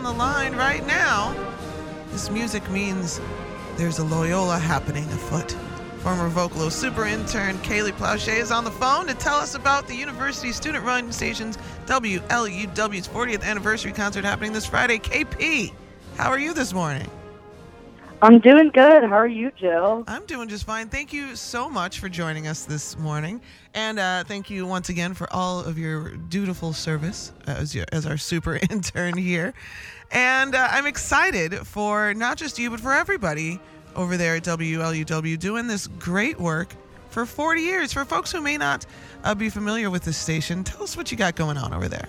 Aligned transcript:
on 0.00 0.16
the 0.16 0.18
line 0.18 0.56
right 0.56 0.86
now. 0.86 1.34
This 2.10 2.30
music 2.30 2.68
means 2.70 3.20
there's 3.76 3.98
a 3.98 4.04
Loyola 4.04 4.58
happening 4.58 5.04
afoot. 5.04 5.50
Former 5.98 6.30
Vocalo 6.30 6.72
super 6.72 7.04
intern 7.04 7.58
Kaylie 7.58 7.92
Plauche 7.92 8.34
is 8.34 8.50
on 8.50 8.64
the 8.64 8.70
phone 8.70 9.06
to 9.08 9.14
tell 9.14 9.36
us 9.36 9.54
about 9.54 9.86
the 9.86 9.94
university 9.94 10.52
student 10.52 10.86
run 10.86 11.12
station's 11.12 11.58
WLUW's 11.84 13.08
40th 13.08 13.42
anniversary 13.42 13.92
concert 13.92 14.24
happening 14.24 14.54
this 14.54 14.64
Friday. 14.64 14.98
KP, 14.98 15.74
how 16.16 16.30
are 16.30 16.38
you 16.38 16.54
this 16.54 16.72
morning? 16.72 17.06
I'm 18.22 18.38
doing 18.38 18.68
good. 18.68 19.04
How 19.04 19.16
are 19.16 19.26
you, 19.26 19.50
Jill? 19.56 20.04
I'm 20.06 20.26
doing 20.26 20.46
just 20.46 20.64
fine. 20.64 20.88
Thank 20.88 21.10
you 21.10 21.34
so 21.36 21.70
much 21.70 22.00
for 22.00 22.10
joining 22.10 22.46
us 22.46 22.66
this 22.66 22.98
morning. 22.98 23.40
And 23.72 23.98
uh, 23.98 24.24
thank 24.24 24.50
you 24.50 24.66
once 24.66 24.90
again 24.90 25.14
for 25.14 25.32
all 25.32 25.60
of 25.60 25.78
your 25.78 26.16
dutiful 26.16 26.74
service 26.74 27.32
as, 27.46 27.74
your, 27.74 27.86
as 27.92 28.04
our 28.04 28.18
super 28.18 28.56
intern 28.70 29.16
here. 29.16 29.54
And 30.10 30.54
uh, 30.54 30.68
I'm 30.70 30.86
excited 30.86 31.66
for 31.66 32.12
not 32.12 32.36
just 32.36 32.58
you, 32.58 32.68
but 32.68 32.80
for 32.80 32.92
everybody 32.92 33.58
over 33.96 34.18
there 34.18 34.36
at 34.36 34.44
WLUW 34.44 35.38
doing 35.38 35.66
this 35.66 35.86
great 35.86 36.38
work 36.38 36.74
for 37.08 37.24
40 37.24 37.62
years. 37.62 37.92
For 37.94 38.04
folks 38.04 38.30
who 38.32 38.42
may 38.42 38.58
not 38.58 38.84
uh, 39.24 39.34
be 39.34 39.48
familiar 39.48 39.88
with 39.88 40.02
this 40.02 40.18
station, 40.18 40.62
tell 40.62 40.82
us 40.82 40.94
what 40.94 41.10
you 41.10 41.16
got 41.16 41.36
going 41.36 41.56
on 41.56 41.72
over 41.72 41.88
there. 41.88 42.08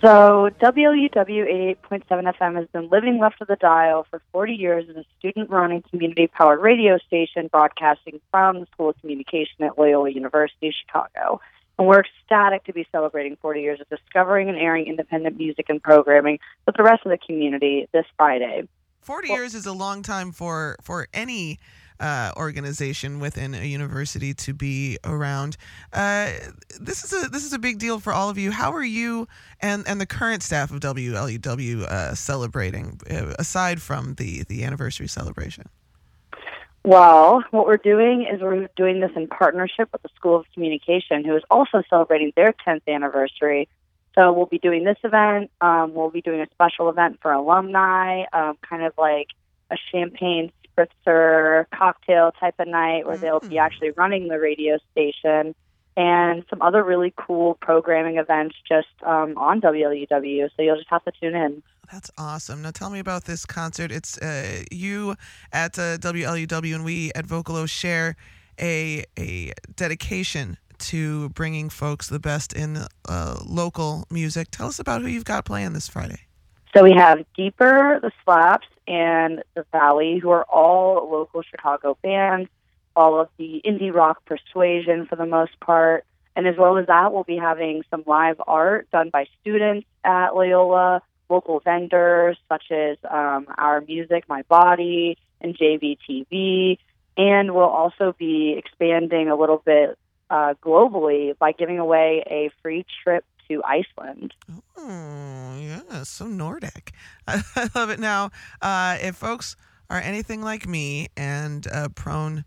So, 0.00 0.48
WLUW 0.62 1.12
88.7 1.12 2.08
FM 2.08 2.56
has 2.56 2.66
been 2.72 2.88
living 2.88 3.18
left 3.18 3.42
of 3.42 3.48
the 3.48 3.56
dial 3.56 4.06
for 4.08 4.22
40 4.32 4.54
years 4.54 4.86
as 4.88 4.96
a 4.96 5.04
student 5.18 5.50
run 5.50 5.72
and 5.72 5.84
community 5.90 6.26
powered 6.26 6.60
radio 6.60 6.96
station 7.06 7.48
broadcasting 7.48 8.18
from 8.30 8.60
the 8.60 8.66
School 8.72 8.90
of 8.90 9.00
Communication 9.02 9.62
at 9.62 9.78
Loyola 9.78 10.10
University, 10.10 10.74
Chicago. 10.86 11.42
And 11.78 11.86
we're 11.86 12.00
ecstatic 12.00 12.64
to 12.64 12.72
be 12.72 12.86
celebrating 12.90 13.36
40 13.42 13.60
years 13.60 13.80
of 13.80 13.90
discovering 13.90 14.48
and 14.48 14.56
airing 14.56 14.86
independent 14.86 15.36
music 15.36 15.66
and 15.68 15.82
programming 15.82 16.38
with 16.64 16.76
the 16.76 16.82
rest 16.82 17.04
of 17.04 17.10
the 17.10 17.18
community 17.18 17.86
this 17.92 18.06
Friday. 18.16 18.66
40 19.02 19.28
well, 19.28 19.38
years 19.38 19.54
is 19.54 19.66
a 19.66 19.72
long 19.72 20.02
time 20.02 20.32
for, 20.32 20.76
for 20.80 21.08
any 21.12 21.58
uh, 22.00 22.32
organization 22.36 23.20
within 23.20 23.54
a 23.54 23.64
university 23.64 24.34
to 24.34 24.54
be 24.54 24.98
around. 25.04 25.56
Uh, 25.92 26.32
this 26.80 27.04
is 27.04 27.12
a 27.12 27.28
this 27.28 27.44
is 27.44 27.52
a 27.52 27.58
big 27.58 27.78
deal 27.78 28.00
for 28.00 28.12
all 28.12 28.30
of 28.30 28.38
you. 28.38 28.50
How 28.50 28.72
are 28.72 28.84
you 28.84 29.28
and, 29.60 29.86
and 29.86 30.00
the 30.00 30.06
current 30.06 30.42
staff 30.42 30.70
of 30.70 30.80
WLUW 30.80 31.82
uh, 31.82 32.14
celebrating 32.14 33.00
uh, 33.10 33.34
aside 33.38 33.82
from 33.82 34.14
the 34.14 34.44
the 34.44 34.64
anniversary 34.64 35.08
celebration? 35.08 35.68
Well, 36.82 37.44
what 37.50 37.66
we're 37.66 37.76
doing 37.76 38.26
is 38.32 38.40
we're 38.40 38.68
doing 38.74 39.00
this 39.00 39.10
in 39.14 39.28
partnership 39.28 39.90
with 39.92 40.02
the 40.02 40.08
School 40.16 40.36
of 40.36 40.46
Communication, 40.54 41.24
who 41.24 41.36
is 41.36 41.42
also 41.50 41.82
celebrating 41.90 42.32
their 42.36 42.54
10th 42.66 42.80
anniversary. 42.88 43.68
So 44.14 44.32
we'll 44.32 44.46
be 44.46 44.58
doing 44.58 44.84
this 44.84 44.96
event. 45.04 45.50
Um, 45.60 45.92
we'll 45.92 46.10
be 46.10 46.22
doing 46.22 46.40
a 46.40 46.46
special 46.52 46.88
event 46.88 47.18
for 47.20 47.32
alumni, 47.32 48.24
um, 48.32 48.56
kind 48.66 48.82
of 48.82 48.94
like 48.96 49.28
a 49.70 49.76
champagne 49.92 50.50
spritzer 51.06 51.66
cocktail 51.74 52.32
type 52.32 52.54
of 52.58 52.68
night 52.68 53.06
where 53.06 53.16
mm-hmm. 53.16 53.24
they'll 53.24 53.40
be 53.40 53.56
mm. 53.56 53.60
actually 53.60 53.90
running 53.90 54.28
the 54.28 54.38
radio 54.38 54.78
station 54.92 55.54
and 55.96 56.44
some 56.48 56.62
other 56.62 56.84
really 56.84 57.12
cool 57.16 57.54
programming 57.60 58.16
events 58.16 58.56
just 58.66 58.88
um, 59.02 59.36
on 59.36 59.60
WLUW. 59.60 60.48
So 60.56 60.62
you'll 60.62 60.76
just 60.76 60.90
have 60.90 61.04
to 61.04 61.12
tune 61.20 61.34
in. 61.34 61.62
That's 61.92 62.10
awesome. 62.16 62.62
Now 62.62 62.70
tell 62.70 62.90
me 62.90 63.00
about 63.00 63.24
this 63.24 63.44
concert. 63.44 63.90
It's 63.90 64.16
uh, 64.18 64.62
you 64.70 65.16
at 65.52 65.78
uh, 65.78 65.98
WLUW 65.98 66.74
and 66.74 66.84
we 66.84 67.10
at 67.14 67.26
Vocalo 67.26 67.68
share 67.68 68.16
a 68.60 69.04
a 69.18 69.52
dedication 69.74 70.56
to 70.78 71.28
bringing 71.30 71.68
folks 71.68 72.08
the 72.08 72.20
best 72.20 72.52
in 72.52 72.78
uh, 73.08 73.36
local 73.44 74.06
music. 74.10 74.50
Tell 74.50 74.68
us 74.68 74.78
about 74.78 75.02
who 75.02 75.08
you've 75.08 75.24
got 75.24 75.44
playing 75.44 75.72
this 75.72 75.88
Friday. 75.88 76.20
So 76.74 76.84
we 76.84 76.92
have 76.92 77.24
Deeper, 77.36 77.98
The 78.00 78.12
Slaps, 78.24 78.66
and 78.86 79.42
The 79.54 79.64
Valley, 79.72 80.18
who 80.18 80.30
are 80.30 80.44
all 80.44 81.10
local 81.10 81.42
Chicago 81.42 81.96
bands, 82.02 82.48
all 82.96 83.20
of 83.20 83.28
the 83.36 83.60
indie 83.64 83.92
rock 83.92 84.24
persuasion 84.24 85.06
for 85.06 85.16
the 85.16 85.26
most 85.26 85.58
part. 85.60 86.04
And 86.36 86.46
as 86.46 86.56
well 86.56 86.78
as 86.78 86.86
that, 86.86 87.12
we'll 87.12 87.24
be 87.24 87.36
having 87.36 87.82
some 87.90 88.04
live 88.06 88.40
art 88.46 88.90
done 88.90 89.10
by 89.10 89.26
students 89.40 89.86
at 90.04 90.30
Loyola, 90.34 91.02
local 91.28 91.60
vendors 91.60 92.36
such 92.48 92.70
as 92.70 92.96
um, 93.08 93.46
Our 93.56 93.80
Music, 93.80 94.24
My 94.28 94.42
Body, 94.42 95.18
and 95.40 95.56
JVTV. 95.56 96.78
And 97.16 97.54
we'll 97.54 97.64
also 97.64 98.14
be 98.18 98.54
expanding 98.56 99.28
a 99.28 99.36
little 99.36 99.62
bit 99.64 99.98
uh, 100.30 100.54
globally 100.64 101.36
by 101.38 101.52
giving 101.52 101.78
away 101.78 102.22
a 102.26 102.50
free 102.62 102.86
trip 103.02 103.24
to 103.50 103.62
Iceland. 103.64 104.32
Oh, 104.78 105.58
yeah, 105.58 106.04
so 106.04 106.26
Nordic. 106.26 106.92
I, 107.26 107.42
love 107.74 107.90
it. 107.90 107.98
Now, 107.98 108.30
uh, 108.62 108.96
if 109.02 109.16
folks 109.16 109.56
are 109.90 110.00
anything 110.00 110.40
like 110.40 110.68
me 110.68 111.08
and 111.16 111.66
uh, 111.72 111.88
prone 111.88 112.44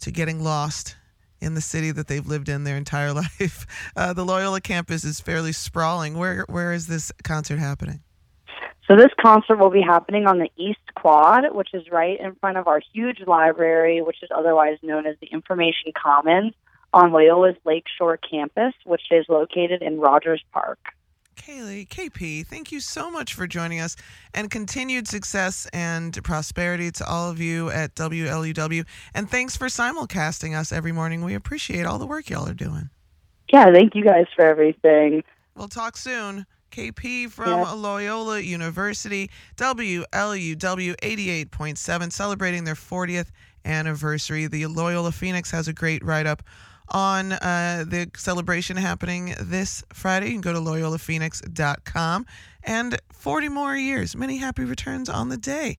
to 0.00 0.10
getting 0.10 0.42
lost 0.42 0.96
in 1.40 1.54
the 1.54 1.60
city 1.60 1.90
that 1.90 2.08
they've 2.08 2.26
lived 2.26 2.48
in 2.48 2.64
their 2.64 2.76
entire 2.78 3.12
life, 3.12 3.66
uh, 3.96 4.14
the 4.14 4.24
Loyola 4.24 4.60
campus 4.60 5.04
is 5.04 5.20
fairly 5.20 5.52
sprawling. 5.52 6.16
Where 6.16 6.46
where 6.48 6.72
is 6.72 6.86
this 6.86 7.12
concert 7.22 7.58
happening? 7.58 8.00
So 8.88 8.96
this 8.96 9.10
concert 9.20 9.56
will 9.58 9.70
be 9.70 9.82
happening 9.82 10.26
on 10.26 10.38
the 10.38 10.48
East 10.56 10.94
Quad, 10.94 11.52
which 11.52 11.74
is 11.74 11.82
right 11.90 12.18
in 12.20 12.36
front 12.36 12.56
of 12.56 12.68
our 12.68 12.80
huge 12.94 13.18
library, 13.26 14.00
which 14.00 14.22
is 14.22 14.30
otherwise 14.34 14.78
known 14.80 15.06
as 15.06 15.16
the 15.20 15.26
Information 15.26 15.92
Commons 15.92 16.54
on 16.96 17.12
Loyola's 17.12 17.58
Lakeshore 17.66 18.16
campus, 18.16 18.72
which 18.84 19.02
is 19.10 19.26
located 19.28 19.82
in 19.82 20.00
Rogers 20.00 20.42
Park. 20.50 20.78
Kaylie, 21.36 21.86
KP, 21.86 22.46
thank 22.46 22.72
you 22.72 22.80
so 22.80 23.10
much 23.10 23.34
for 23.34 23.46
joining 23.46 23.80
us 23.80 23.96
and 24.32 24.50
continued 24.50 25.06
success 25.06 25.68
and 25.74 26.18
prosperity 26.24 26.90
to 26.92 27.06
all 27.06 27.30
of 27.30 27.38
you 27.38 27.68
at 27.68 27.94
WLUW. 27.94 28.86
And 29.14 29.30
thanks 29.30 29.58
for 29.58 29.66
simulcasting 29.66 30.58
us 30.58 30.72
every 30.72 30.90
morning. 30.90 31.22
We 31.22 31.34
appreciate 31.34 31.84
all 31.84 31.98
the 31.98 32.06
work 32.06 32.30
y'all 32.30 32.48
are 32.48 32.54
doing. 32.54 32.88
Yeah, 33.52 33.70
thank 33.70 33.94
you 33.94 34.02
guys 34.02 34.24
for 34.34 34.46
everything. 34.46 35.22
We'll 35.54 35.68
talk 35.68 35.98
soon. 35.98 36.46
KP 36.72 37.30
from 37.30 37.60
yeah. 37.60 37.72
Loyola 37.72 38.40
University, 38.40 39.30
WLUW 39.56 40.06
88.7, 40.96 42.12
celebrating 42.12 42.64
their 42.64 42.74
40th 42.74 43.28
anniversary. 43.66 44.46
The 44.46 44.66
Loyola 44.66 45.12
Phoenix 45.12 45.50
has 45.50 45.68
a 45.68 45.74
great 45.74 46.02
write 46.02 46.26
up 46.26 46.42
on 46.88 47.32
uh, 47.32 47.84
the 47.86 48.10
celebration 48.16 48.76
happening 48.76 49.34
this 49.40 49.82
Friday. 49.92 50.26
You 50.26 50.32
can 50.32 50.40
go 50.40 50.52
to 50.52 50.60
loyolaphoenix.com 50.60 52.26
and 52.62 52.98
40 53.12 53.48
more 53.48 53.76
years. 53.76 54.16
Many 54.16 54.36
happy 54.38 54.64
returns 54.64 55.08
on 55.08 55.28
the 55.28 55.36
day. 55.36 55.74